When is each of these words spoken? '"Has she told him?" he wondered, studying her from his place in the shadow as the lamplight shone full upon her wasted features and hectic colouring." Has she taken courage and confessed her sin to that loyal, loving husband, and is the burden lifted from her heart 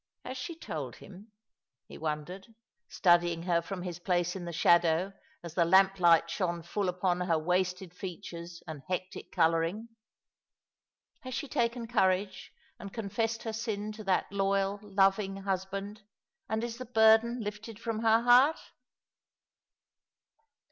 '"Has 0.25 0.35
she 0.35 0.55
told 0.57 0.95
him?" 0.95 1.31
he 1.87 1.95
wondered, 1.99 2.47
studying 2.89 3.43
her 3.43 3.61
from 3.61 3.83
his 3.83 3.99
place 3.99 4.35
in 4.35 4.45
the 4.45 4.51
shadow 4.51 5.13
as 5.43 5.53
the 5.53 5.63
lamplight 5.63 6.27
shone 6.27 6.63
full 6.63 6.89
upon 6.89 7.21
her 7.21 7.37
wasted 7.37 7.93
features 7.93 8.63
and 8.67 8.81
hectic 8.87 9.31
colouring." 9.31 9.89
Has 11.21 11.35
she 11.35 11.47
taken 11.47 11.85
courage 11.85 12.51
and 12.79 12.91
confessed 12.91 13.43
her 13.43 13.53
sin 13.53 13.91
to 13.91 14.03
that 14.05 14.25
loyal, 14.31 14.79
loving 14.81 15.37
husband, 15.43 16.01
and 16.49 16.63
is 16.63 16.77
the 16.79 16.85
burden 16.85 17.39
lifted 17.39 17.77
from 17.79 17.99
her 17.99 18.23
heart 18.23 18.59